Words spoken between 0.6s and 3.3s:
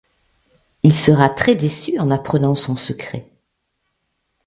Il sera très déçu en apprenant son secret.